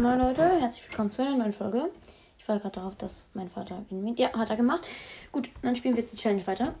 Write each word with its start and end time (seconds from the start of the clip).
Moin 0.00 0.18
Leute, 0.18 0.42
herzlich 0.60 0.88
willkommen 0.88 1.10
zu 1.12 1.22
einer 1.22 1.36
neuen 1.36 1.52
Folge. 1.52 1.90
Ich 2.38 2.48
war 2.48 2.58
gerade 2.58 2.74
darauf, 2.74 2.96
dass 2.96 3.28
mein 3.34 3.48
Vater 3.48 3.84
genehmigt. 3.88 4.18
Ja, 4.18 4.32
hat 4.32 4.50
er 4.50 4.56
gemacht. 4.56 4.86
Gut, 5.30 5.48
dann 5.62 5.76
spielen 5.76 5.94
wir 5.94 6.00
jetzt 6.00 6.12
die 6.12 6.16
Challenge 6.16 6.44
weiter. 6.46 6.74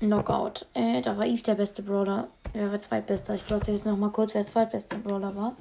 Knockout. 0.00 0.66
Äh, 0.74 1.00
da 1.00 1.16
war 1.16 1.24
Eve 1.24 1.42
der 1.42 1.54
beste 1.54 1.82
Brawler. 1.82 2.28
Wer 2.52 2.70
war 2.70 2.78
zweitbester? 2.78 3.34
Ich 3.34 3.46
glaube 3.46 3.70
jetzt 3.70 3.86
noch 3.86 3.96
mal 3.96 4.10
kurz, 4.10 4.34
wer 4.34 4.44
zweitbester 4.44 4.98
Brawler 4.98 5.34
war. 5.34 5.56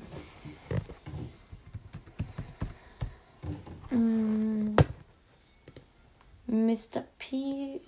Mm. 3.90 4.76
Mr. 6.48 7.04
P. 7.18 7.80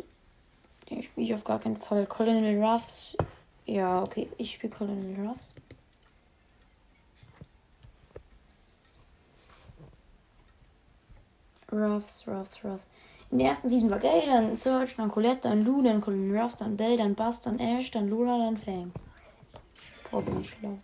Den 0.89 1.03
spiele 1.03 1.25
ich 1.25 1.33
auf 1.33 1.43
gar 1.43 1.59
keinen 1.59 1.77
Fall. 1.77 2.05
Colonel 2.05 2.63
Ruffs. 2.63 3.17
Ja, 3.65 4.01
okay, 4.01 4.29
ich 4.37 4.53
spiele 4.53 4.73
Colonel 4.73 5.27
Ruffs. 5.27 5.53
Ruffs, 11.75 12.27
Ruffs, 12.27 12.63
Ruffs. 12.63 12.89
In 13.31 13.39
der 13.39 13.49
ersten 13.49 13.69
Season 13.69 13.89
war 13.89 13.99
Gay, 13.99 14.25
dann 14.25 14.55
Serge, 14.55 14.93
dann 14.97 15.09
Colette, 15.09 15.41
dann 15.41 15.65
Lou, 15.65 15.81
dann 15.81 16.01
Colin 16.01 16.37
Ruffs, 16.37 16.57
dann 16.57 16.77
Bell, 16.77 16.97
dann 16.97 17.15
Buzz, 17.15 17.41
dann 17.41 17.59
Ash, 17.59 17.91
dann 17.91 18.09
Lola, 18.09 18.37
dann 18.37 18.57
Fang. 18.57 18.91
Boah, 20.11 20.21
bin 20.21 20.41
ich 20.41 20.49
schlau. 20.49 20.77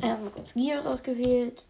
Erstmal 0.00 0.30
kurz 0.30 0.54
Gears 0.54 0.86
ausgewählt. 0.86 1.64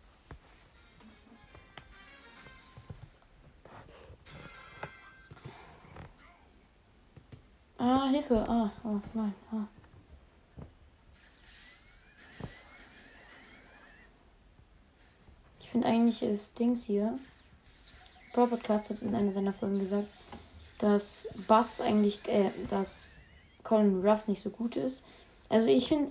Ah, 7.79 8.09
Hilfe. 8.09 8.45
Ah, 8.49 8.71
oh 8.85 9.01
nein. 9.13 9.35
Ah. 9.51 9.67
Ich 15.61 15.69
finde 15.69 15.82
eigentlich 15.93 16.23
ist 16.23 16.59
Dings 16.59 16.85
hier. 16.85 17.19
Pro 18.33 18.47
Podcast 18.47 18.89
hat 18.89 19.03
in 19.03 19.15
einer 19.15 19.31
seiner 19.31 19.53
Folgen 19.53 19.79
gesagt, 19.79 20.09
dass 20.79 21.29
Bass 21.47 21.83
eigentlich, 21.83 22.27
äh, 22.29 22.51
dass 22.71 23.11
Colin 23.63 24.01
Ruffs 24.05 24.27
nicht 24.27 24.41
so 24.41 24.49
gut 24.49 24.77
ist. 24.77 25.05
Also 25.51 25.69
ich 25.69 25.89
finde 25.89 26.11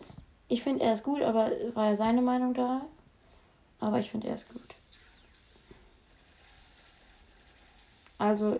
ich 0.49 0.61
finde 0.61 0.83
er 0.83 0.93
ist 0.93 1.03
gut, 1.03 1.23
aber 1.23 1.49
war 1.73 1.87
ja 1.87 1.95
seine 1.95 2.21
Meinung 2.21 2.53
da. 2.53 2.81
Aber 3.79 3.99
ich 3.99 4.11
finde 4.11 4.27
er 4.27 4.35
ist 4.35 4.47
gut. 4.49 4.75
Also, 8.19 8.59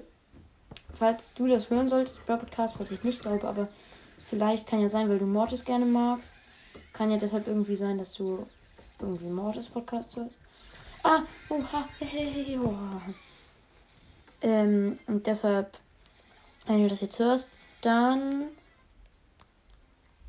falls 0.95 1.35
du 1.35 1.45
das 1.45 1.69
hören 1.69 1.87
solltest, 1.87 2.25
Bro 2.25 2.37
Podcast, 2.37 2.79
was 2.79 2.89
ich 2.89 3.03
nicht 3.03 3.21
glaube, 3.21 3.47
aber 3.47 3.67
vielleicht 4.25 4.65
kann 4.65 4.81
ja 4.81 4.89
sein, 4.89 5.07
weil 5.07 5.19
du 5.19 5.27
Mortis 5.27 5.65
gerne 5.65 5.85
magst. 5.85 6.33
Kann 6.93 7.11
ja 7.11 7.17
deshalb 7.17 7.45
irgendwie 7.45 7.75
sein, 7.75 7.99
dass 7.99 8.15
du 8.15 8.47
irgendwie 8.99 9.29
Mortis 9.29 9.69
Podcast 9.69 10.15
hörst. 10.15 10.39
Ah, 11.03 11.23
oha, 11.49 11.87
hey, 11.99 12.57
oha. 12.59 13.01
Ähm, 14.41 14.99
und 15.07 15.25
deshalb, 15.25 15.77
wenn 16.67 16.83
du 16.83 16.89
das 16.89 17.01
jetzt 17.01 17.17
hörst, 17.19 17.51
dann. 17.81 18.49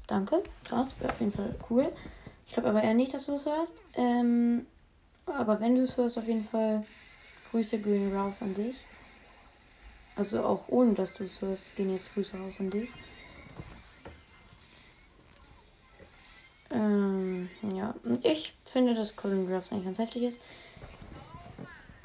Danke, 0.07 0.43
krass, 0.65 0.97
auf 1.03 1.21
jeden 1.21 1.33
Fall 1.33 1.55
cool. 1.71 1.93
Ich 2.47 2.55
glaube 2.55 2.71
aber 2.71 2.83
eher 2.83 2.95
nicht, 2.95 3.13
dass 3.15 3.27
du 3.27 3.33
das 3.33 3.47
hörst. 3.47 3.77
Ähm, 3.95 4.67
aber 5.27 5.61
wenn 5.61 5.75
du 5.75 5.83
es 5.83 5.97
hörst, 5.97 6.19
auf 6.19 6.27
jeden 6.27 6.45
Fall 6.45 6.85
Grüße 7.51 7.79
gehen 7.79 8.15
raus 8.15 8.43
an 8.43 8.55
dich. 8.55 8.77
Also 10.17 10.43
auch 10.45 10.69
ohne, 10.69 10.95
dass 10.95 11.15
du 11.15 11.25
es 11.25 11.41
hörst, 11.41 11.77
gehen 11.77 11.93
jetzt 11.95 12.13
Grüße 12.15 12.37
raus 12.37 12.61
an 12.61 12.71
dich. 12.71 12.89
Ähm, 16.73 17.51
ja, 17.75 17.95
und 18.05 18.25
ich 18.25 18.55
finde, 18.65 18.95
dass 18.95 19.17
Colin 19.17 19.53
Ruffs 19.53 19.73
eigentlich 19.73 19.85
ganz 19.85 19.99
heftig 19.99 20.23
ist. 20.23 20.43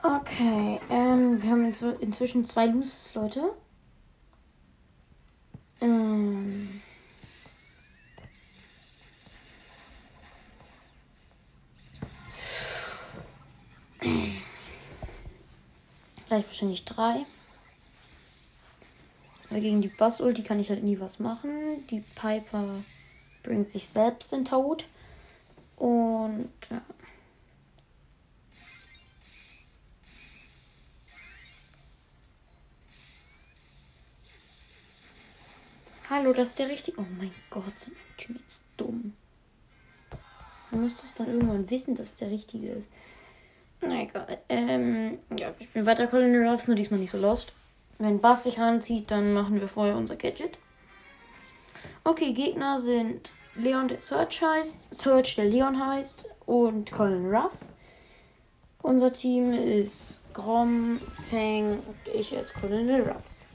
Okay, 0.03 0.79
ähm, 0.89 1.41
wir 1.41 1.49
haben 1.49 1.65
inzw 1.65 1.93
inzwischen 1.99 2.45
zwei 2.45 2.65
Loses, 2.67 3.13
Leute. 3.15 3.53
Ähm. 5.81 6.81
Gleich 16.27 16.45
wahrscheinlich 16.45 16.83
drei. 16.85 17.25
Weil 19.49 19.61
gegen 19.61 19.81
die 19.81 19.87
Bass-Ulti 19.87 20.43
kann 20.43 20.59
ich 20.59 20.69
halt 20.69 20.83
nie 20.83 20.99
was 20.99 21.19
machen. 21.19 21.87
Die 21.89 22.01
Piper 22.15 22.83
bringt 23.47 23.71
sich 23.71 23.87
selbst 23.87 24.33
in 24.33 24.43
Tod. 24.43 24.85
Und 25.77 26.51
ja. 26.69 26.81
Hallo, 36.09 36.33
das 36.33 36.49
ist 36.49 36.59
der 36.59 36.69
richtige. 36.69 36.99
Oh 36.99 37.05
mein 37.17 37.31
Gott, 37.49 37.79
sind 37.79 37.95
meine 37.95 38.17
Teammates 38.17 38.59
dumm. 38.75 39.13
Du 40.71 40.77
müsstest 40.77 41.19
dann 41.19 41.27
irgendwann 41.27 41.69
wissen, 41.69 41.95
dass 41.95 42.15
der 42.15 42.29
richtige 42.29 42.69
ist. 42.69 42.91
Na 43.81 44.01
egal. 44.01 44.39
Ähm, 44.49 45.19
ja, 45.37 45.57
wir 45.57 45.65
spielen 45.65 45.85
weiter 45.85 46.07
Colonel 46.07 46.47
Ruffs, 46.47 46.67
nur 46.67 46.75
diesmal 46.75 46.99
nicht 46.99 47.11
so 47.11 47.17
lost. 47.17 47.53
Wenn 47.99 48.19
Bass 48.19 48.43
sich 48.43 48.59
ranzieht, 48.59 49.09
dann 49.11 49.33
machen 49.33 49.59
wir 49.59 49.67
vorher 49.67 49.95
unser 49.95 50.17
Gadget. 50.17 50.57
Okay, 52.03 52.33
Gegner 52.33 52.79
sind 52.79 53.31
Leon, 53.57 53.87
der 53.87 54.01
Search 54.01 54.41
heißt, 54.41 54.93
Search, 54.93 55.35
der 55.35 55.45
Leon 55.45 55.83
heißt 55.83 56.29
und 56.45 56.91
Colin 56.91 57.33
Ruffs. 57.33 57.71
Unser 58.83 59.11
Team 59.11 59.51
ist 59.51 60.23
Grom, 60.33 60.99
Fang 61.29 61.79
und 61.79 62.13
ich 62.13 62.37
als 62.37 62.53
Colonel 62.53 63.01
Ruffs. 63.09 63.45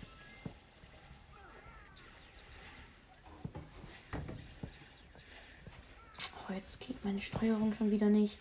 Oh, 6.19 6.53
jetzt 6.53 6.81
geht 6.81 7.05
meine 7.05 7.21
Steuerung 7.21 7.73
schon 7.73 7.91
wieder 7.93 8.09
nicht. 8.09 8.39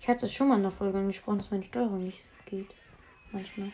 Ich 0.00 0.08
hatte 0.08 0.26
es 0.26 0.32
schon 0.32 0.48
mal 0.48 0.56
in 0.56 0.62
der 0.62 0.72
Folge 0.72 0.98
angesprochen, 0.98 1.38
dass 1.38 1.50
meine 1.50 1.62
Steuerung 1.62 2.04
nicht 2.04 2.24
geht. 2.46 2.70
Manchmal. 3.30 3.72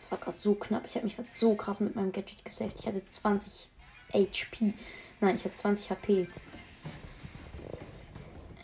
Das 0.00 0.10
war 0.10 0.18
gerade 0.18 0.38
so 0.38 0.54
knapp. 0.54 0.84
Ich 0.86 0.94
habe 0.94 1.04
mich 1.04 1.16
gerade 1.16 1.28
so 1.34 1.54
krass 1.54 1.80
mit 1.80 1.94
meinem 1.94 2.12
Gadget 2.12 2.44
gesaved. 2.44 2.76
Ich 2.78 2.86
hatte 2.86 3.02
20 3.10 3.68
HP. 4.12 4.74
Nein, 5.20 5.36
ich 5.36 5.44
hatte 5.44 5.54
20 5.54 5.90
HP. 5.90 6.28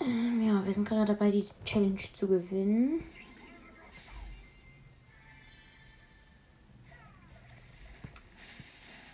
Ähm, 0.00 0.46
ja, 0.46 0.64
wir 0.64 0.72
sind 0.72 0.88
gerade 0.88 1.12
dabei, 1.12 1.30
die 1.30 1.46
Challenge 1.64 1.98
zu 2.14 2.26
gewinnen. 2.26 3.04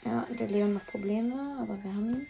Ja, 0.05 0.27
der 0.39 0.47
Leon 0.49 0.75
macht 0.75 0.87
Probleme, 0.87 1.59
aber 1.61 1.83
wir 1.83 1.93
haben 1.93 2.11
ihn. 2.11 2.27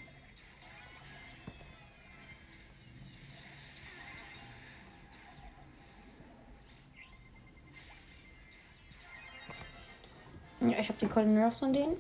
Ja, 10.65 10.79
ich 10.79 10.89
habe 10.89 10.99
den 10.99 11.11
Colin 11.11 11.43
Ruffs 11.43 11.59
von 11.59 11.73
denen. 11.73 11.97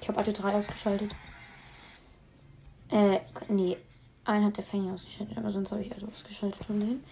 Ich 0.00 0.08
habe 0.08 0.18
alle 0.18 0.32
drei 0.32 0.54
ausgeschaltet. 0.54 1.14
Äh, 2.90 3.20
nee. 3.48 3.76
Einen 4.24 4.46
hat 4.46 4.56
der 4.56 4.64
Fang 4.64 4.90
ausgeschaltet, 4.92 5.38
aber 5.38 5.52
sonst 5.52 5.70
habe 5.70 5.82
ich 5.82 5.94
alle 5.94 6.08
ausgeschaltet 6.08 6.64
von 6.64 6.80
denen. 6.80 7.04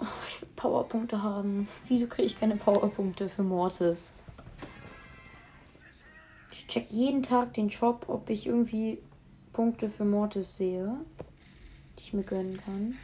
Oh, 0.00 0.06
ich 0.28 0.40
will 0.40 0.48
Powerpunkte 0.56 1.22
haben. 1.22 1.68
Wieso 1.86 2.06
kriege 2.06 2.26
ich 2.26 2.40
keine 2.40 2.56
Powerpunkte 2.56 3.28
für 3.28 3.42
Mortis? 3.42 4.12
Ich 6.50 6.66
check 6.66 6.90
jeden 6.90 7.22
Tag 7.22 7.54
den 7.54 7.70
Shop, 7.70 8.06
ob 8.08 8.28
ich 8.30 8.46
irgendwie 8.46 8.98
Punkte 9.52 9.88
für 9.88 10.04
Mortis 10.04 10.56
sehe, 10.56 10.96
die 11.98 12.02
ich 12.02 12.12
mir 12.12 12.24
gönnen 12.24 12.60
kann. 12.64 12.98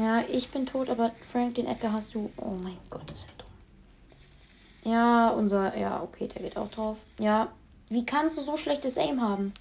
Ja, 0.00 0.22
ich 0.22 0.48
bin 0.48 0.64
tot, 0.64 0.88
aber 0.88 1.12
Frank, 1.20 1.56
den 1.56 1.66
Edgar 1.66 1.92
hast 1.92 2.14
du. 2.14 2.32
Oh 2.38 2.52
mein 2.62 2.78
Gott, 2.88 3.10
ist 3.10 3.28
er 3.28 3.44
dumm. 3.44 4.94
Ja, 4.94 5.28
unser. 5.28 5.76
Ja, 5.76 6.02
okay, 6.02 6.26
der 6.26 6.40
geht 6.40 6.56
auch 6.56 6.70
drauf. 6.70 6.96
Ja. 7.18 7.52
Wie 7.90 8.06
kannst 8.06 8.38
du 8.38 8.42
so 8.42 8.56
schlechtes 8.56 8.96
Aim 8.96 9.20
haben? 9.20 9.52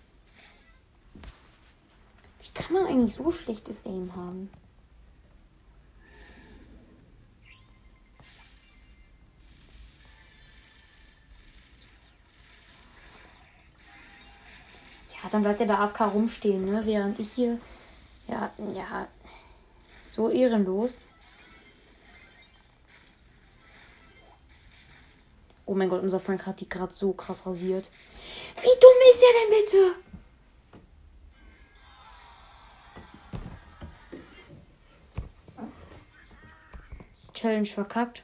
Wie 2.42 2.54
kann 2.54 2.74
man 2.74 2.86
eigentlich 2.86 3.16
so 3.16 3.32
schlechtes 3.32 3.86
Aim 3.86 4.16
haben? 4.16 4.50
Ja, 15.12 15.30
dann 15.30 15.42
bleibt 15.42 15.60
er 15.60 15.68
da 15.68 15.80
AFK 15.80 16.14
rumstehen, 16.14 16.64
ne? 16.64 16.86
Während 16.86 17.20
ich 17.20 17.30
hier. 17.34 17.60
Ja, 18.30 18.52
ja. 18.74 19.08
So 20.10 20.30
ehrenlos. 20.30 21.00
Oh 25.66 25.76
mein 25.76 25.88
Gott, 25.88 26.02
unser 26.02 26.20
Frank 26.20 26.48
hat 26.48 26.60
die 26.62 26.68
gerade 26.68 26.94
so 26.94 27.14
krass 27.14 27.46
rasiert. 27.46 27.92
Wie 28.56 28.80
dumm 28.82 28.92
ist 29.12 29.22
er 29.22 29.34
denn 29.40 29.50
bitte? 29.60 30.10
Challenge 37.34 37.68
verkackt. 37.68 38.24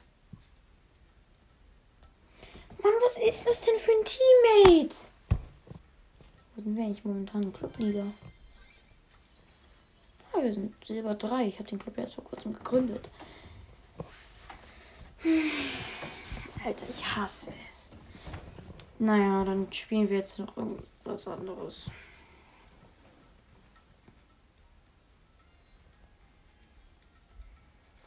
Mann, 2.82 2.92
was 3.02 3.16
ist 3.16 3.46
das 3.46 3.62
denn 3.62 3.78
für 3.78 3.92
ein 3.92 4.04
Teammate? 4.04 4.96
Wo 6.54 6.62
sind 6.62 6.76
wir 6.76 6.84
eigentlich 6.84 7.04
momentan 7.04 7.52
Clubliga? 7.52 8.06
Wir 10.46 10.54
sind 10.54 10.84
Silber 10.84 11.16
3. 11.16 11.48
Ich 11.48 11.58
habe 11.58 11.68
den 11.68 11.80
Club 11.80 11.98
erst 11.98 12.14
vor 12.14 12.22
kurzem 12.22 12.52
gegründet. 12.52 13.10
Alter, 16.64 16.86
ich 16.88 17.04
hasse 17.16 17.52
es. 17.68 17.90
Naja, 19.00 19.42
dann 19.44 19.72
spielen 19.72 20.08
wir 20.08 20.18
jetzt 20.18 20.38
noch 20.38 20.56
irgendwas 20.56 21.26
anderes. 21.26 21.90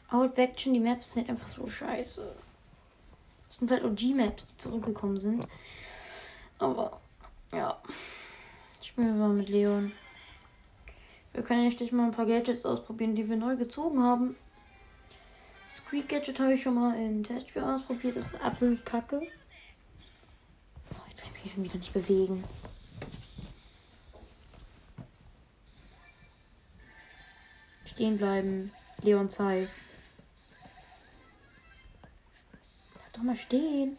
Outback 0.08 0.58
schon, 0.58 0.72
die 0.72 0.80
Maps 0.80 1.12
sind 1.12 1.28
einfach 1.28 1.50
so 1.50 1.68
scheiße. 1.68 2.36
Das 3.44 3.56
sind 3.56 3.70
halt 3.70 3.84
OG-Maps, 3.84 4.46
die 4.46 4.56
zurückgekommen 4.56 5.20
sind. 5.20 5.46
Aber, 6.58 7.02
ja. 7.52 7.82
Spielen 8.80 9.08
wir 9.08 9.28
mal 9.28 9.34
mit 9.34 9.50
Leon. 9.50 9.92
Wir 11.32 11.42
können 11.42 11.66
echt 11.66 11.92
mal 11.92 12.06
ein 12.06 12.10
paar 12.10 12.26
Gadgets 12.26 12.64
ausprobieren, 12.64 13.14
die 13.14 13.28
wir 13.28 13.36
neu 13.36 13.56
gezogen 13.56 14.02
haben. 14.02 14.36
Squeak 15.68 16.08
Gadget 16.08 16.40
habe 16.40 16.54
ich 16.54 16.62
schon 16.62 16.74
mal 16.74 16.96
in 16.96 17.22
Testspiel 17.22 17.62
ausprobiert. 17.62 18.16
Das 18.16 18.26
ist 18.26 18.34
Apfelkacke. 18.42 19.22
Oh, 20.90 21.08
jetzt 21.08 21.22
kann 21.22 21.30
ich 21.36 21.44
mich 21.44 21.52
schon 21.52 21.64
wieder 21.64 21.78
nicht 21.78 21.92
bewegen. 21.92 22.42
Stehen 27.84 28.18
bleiben. 28.18 28.72
Leon 29.02 29.30
Zei. 29.30 29.68
Bleib 32.94 33.12
doch 33.12 33.22
mal 33.22 33.36
stehen. 33.36 33.96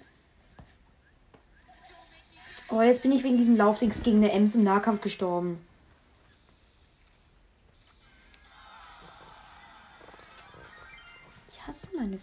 Oh, 2.69 2.81
jetzt 2.81 3.01
bin 3.01 3.13
ich 3.13 3.23
wegen 3.23 3.37
diesem 3.37 3.55
Laufdings 3.55 4.03
gegen 4.03 4.17
eine 4.17 4.31
Ems 4.33 4.55
im 4.55 4.63
Nahkampf 4.63 5.01
gestorben. 5.01 5.65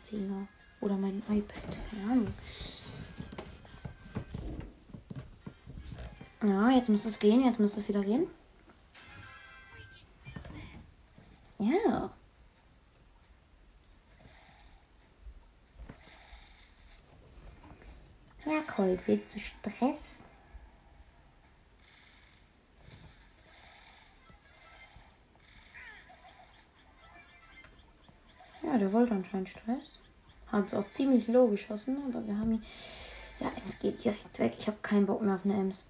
Finger. 0.08 0.48
Oder 0.80 0.96
mein 0.96 1.22
iPad. 1.28 1.76
Ja. 1.92 2.16
Ja, 6.48 6.70
jetzt 6.70 6.88
muss 6.88 7.04
es 7.04 7.18
gehen. 7.18 7.44
Jetzt 7.44 7.58
muss 7.58 7.76
es 7.76 7.88
wieder 7.88 8.02
gehen. 8.02 8.28
Ja. 11.58 12.14
Ja, 18.46 18.62
Colt, 18.62 19.00
willst 19.06 19.34
du 19.34 19.40
Stress? 19.40 20.17
Der 28.76 28.92
wollte 28.92 29.14
anscheinend 29.14 29.48
Stress. 29.48 30.00
Hat 30.48 30.66
es 30.66 30.74
auch 30.74 30.90
ziemlich 30.90 31.28
low 31.28 31.46
geschossen, 31.46 31.96
aber 32.08 32.26
wir 32.26 32.36
haben 32.38 32.52
ihn. 32.52 32.62
Ja, 33.40 33.50
Ems 33.56 33.78
geht 33.78 34.02
direkt 34.04 34.38
weg. 34.38 34.54
Ich 34.58 34.66
habe 34.66 34.78
keinen 34.82 35.06
Bock 35.06 35.22
mehr 35.22 35.36
auf 35.36 35.44
eine 35.44 35.54
Ems. 35.54 35.86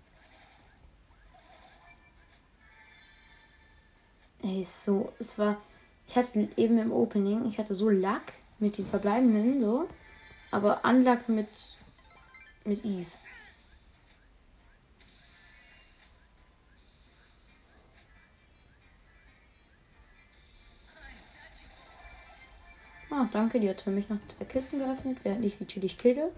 Ey, 4.42 4.62
so. 4.62 5.12
Es 5.18 5.38
war. 5.38 5.56
Ich 6.06 6.16
hatte 6.16 6.48
eben 6.56 6.78
im 6.78 6.92
Opening, 6.92 7.46
ich 7.46 7.58
hatte 7.58 7.74
so 7.74 7.90
Lack 7.90 8.32
mit 8.58 8.78
den 8.78 8.86
Verbleibenden, 8.86 9.60
so. 9.60 9.88
Aber 10.50 10.84
Unluck 10.84 11.28
mit. 11.28 11.48
mit 12.64 12.84
Eve. 12.84 13.10
Danke, 23.32 23.60
die 23.60 23.68
hat 23.68 23.82
für 23.82 23.90
mich 23.90 24.08
noch 24.08 24.18
zwei 24.26 24.44
Kisten 24.46 24.78
geöffnet, 24.78 25.18
während 25.22 25.44
ich 25.44 25.56
sie 25.56 25.66
chillig 25.66 25.98
killte. 25.98 26.32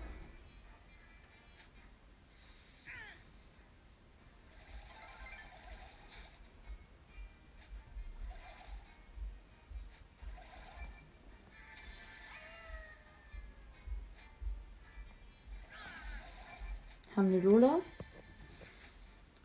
Haben 17.16 17.26
eine 17.26 17.40
Lola. 17.40 17.78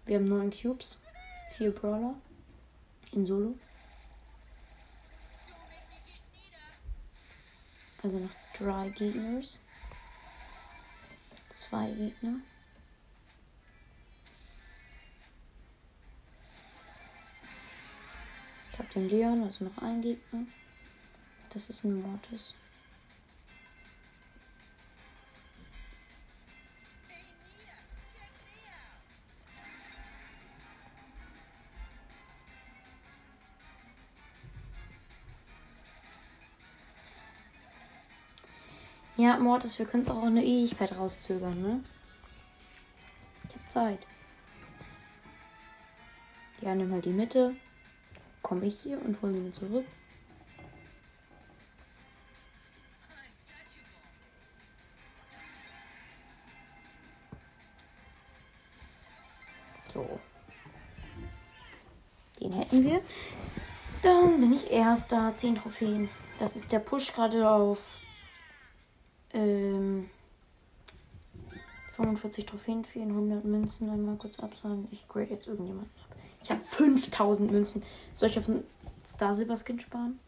Wir 0.05 0.17
haben 0.17 0.25
neun 0.25 0.51
Cubes, 0.51 0.99
vier 1.55 1.71
Brawler 1.71 2.15
in 3.11 3.25
Solo. 3.25 3.55
Also 8.05 8.19
noch 8.19 8.29
drei 8.55 8.89
Gegners. 8.89 9.59
Zwei 11.49 11.89
Gegner. 11.89 12.35
Ich 18.71 18.77
habe 18.77 18.89
den 18.89 19.09
Leon, 19.09 19.41
also 19.41 19.65
noch 19.65 19.77
ein 19.79 20.03
Gegner. 20.03 20.45
Das 21.49 21.67
ist 21.67 21.83
ein 21.83 21.99
Mortis. 21.99 22.53
Ja, 39.17 39.37
Mortis, 39.37 39.79
wir 39.79 39.85
können 39.85 40.03
es 40.03 40.09
auch 40.09 40.23
eine 40.23 40.43
Ewigkeit 40.43 40.97
rauszögern, 40.97 41.61
ne? 41.61 41.83
Ich 43.47 43.55
hab 43.55 43.71
Zeit. 43.71 43.99
Ja, 46.61 46.75
nimm 46.75 46.91
halt 46.91 47.05
die 47.05 47.09
Mitte. 47.09 47.55
Komme 48.41 48.65
ich 48.65 48.81
hier 48.81 49.01
und 49.01 49.21
hole 49.21 49.41
sie 49.41 49.51
zurück. 49.53 49.85
So. 59.93 60.19
Den 62.41 62.51
hätten 62.51 62.83
wir. 62.83 63.01
Dann 64.03 64.41
bin 64.41 64.51
ich 64.51 64.69
erster. 64.69 65.33
10 65.33 65.55
Trophäen. 65.55 66.09
Das 66.37 66.57
ist 66.57 66.73
der 66.73 66.79
Push 66.79 67.13
gerade 67.13 67.49
auf 67.49 67.79
ähm, 69.35 70.09
45 71.91 72.45
Trophäen, 72.45 72.83
400 72.83 73.43
Münzen. 73.45 73.89
Einmal 73.89 74.15
kurz 74.15 74.39
absagen. 74.39 74.87
Ich 74.91 75.07
grade 75.07 75.31
jetzt 75.31 75.47
irgendjemanden 75.47 75.91
ab. 76.03 76.17
Ich 76.43 76.51
habe 76.51 76.61
5000 76.61 77.51
Münzen. 77.51 77.83
Soll 78.13 78.29
ich 78.29 78.39
auf 78.39 78.49
einen 78.49 78.63
Star 79.05 79.33
Silver 79.33 79.57
Skin 79.57 79.79
sparen? 79.79 80.19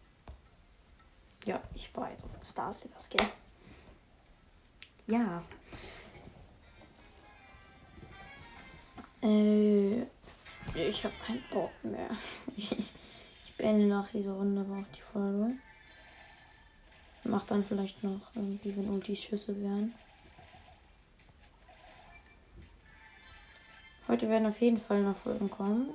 Ja, 1.45 1.61
ich 1.73 1.85
spare 1.85 2.11
jetzt 2.11 2.25
auf 2.25 2.33
einen 2.33 2.43
Star 2.43 2.73
Silver 2.73 2.97
Skin. 2.99 3.27
Ja. 5.07 5.43
Äh, 9.23 10.01
ich 10.75 11.03
habe 11.03 11.13
keinen 11.25 11.43
Bock 11.51 11.71
mehr. 11.83 12.09
ich 12.57 13.53
beende 13.57 13.87
nach 13.87 14.09
dieser 14.09 14.33
Runde 14.33 14.61
aber 14.61 14.81
auch 14.81 14.95
die 14.95 15.01
Folge. 15.01 15.53
Macht 17.27 17.51
dann 17.51 17.63
vielleicht 17.63 18.03
noch 18.03 18.21
irgendwie, 18.35 18.75
wenn 18.75 18.89
Ultis 18.89 19.21
Schüsse 19.21 19.61
wären. 19.61 19.93
Heute 24.07 24.29
werden 24.29 24.47
auf 24.47 24.61
jeden 24.61 24.77
Fall 24.77 25.03
noch 25.03 25.17
Folgen 25.17 25.49
kommen. 25.49 25.89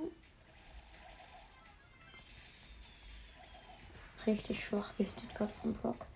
Richtig 4.27 4.63
schwach 4.63 4.95
gehittet 4.99 5.35
gerade 5.35 5.53
vom 5.53 5.73
Brock. 5.73 6.07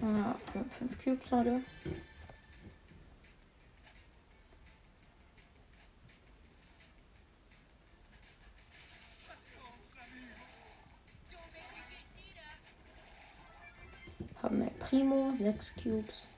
Ja, 0.00 0.36
5 0.70 1.04
Cubes 1.04 1.30
hatte. 1.30 1.62
Primo, 14.94 15.34
6 15.36 15.74
Cubes. 15.74 16.28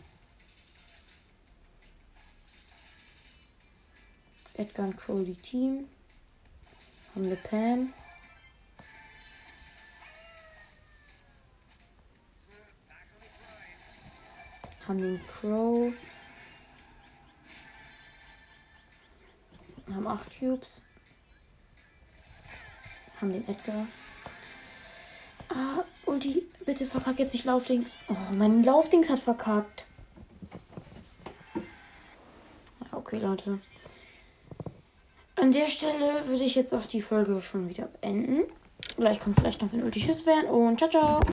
Edgar 4.55 4.87
und 4.87 4.97
Crowley 4.97 5.35
Team. 5.35 5.87
Haben 7.15 7.29
wir 7.29 7.37
Pam. 7.37 7.93
Haben 14.89 15.03
den 15.03 15.27
Crow. 15.27 15.93
Haben 19.91 20.07
8 20.07 20.39
Cubes. 20.39 20.83
Haben 23.21 23.33
den 23.35 23.49
Edgar. 23.49 23.87
Ah, 25.51 25.85
Ulti, 26.17 26.47
bitte 26.65 26.87
verkack 26.87 27.19
jetzt 27.19 27.35
nicht 27.35 27.45
Laufdings. 27.45 27.99
Oh, 28.09 28.15
mein 28.39 28.63
Laufdings 28.63 29.11
hat 29.11 29.19
verkackt. 29.19 29.85
Okay, 32.91 33.19
Leute. 33.19 33.59
An 35.35 35.53
der 35.53 35.69
Stelle 35.69 36.27
würde 36.27 36.45
ich 36.45 36.55
jetzt 36.55 36.73
auch 36.75 36.87
die 36.87 37.03
Folge 37.03 37.43
schon 37.43 37.69
wieder 37.69 37.89
beenden. 38.01 38.45
Gleich 38.97 39.21
kommt 39.21 39.39
vielleicht 39.39 39.61
noch 39.61 39.71
ein 39.75 39.83
Ulti 39.83 40.01
Schuss 40.01 40.25
werden 40.25 40.49
und 40.49 40.79
ciao, 40.79 40.89
ciao. 40.89 41.21